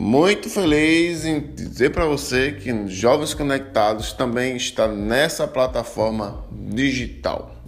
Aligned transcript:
muito 0.00 0.48
feliz 0.48 1.26
em 1.26 1.38
dizer 1.40 1.90
para 1.90 2.06
você 2.06 2.52
que 2.52 2.88
Jovens 2.88 3.34
Conectados 3.34 4.14
também 4.14 4.56
está 4.56 4.88
nessa 4.88 5.46
plataforma 5.46 6.42
digital. 6.50 7.59